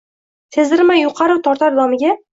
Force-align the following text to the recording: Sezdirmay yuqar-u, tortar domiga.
Sezdirmay 0.57 0.99
yuqar-u, 1.03 1.37
tortar 1.49 1.79
domiga. 1.81 2.17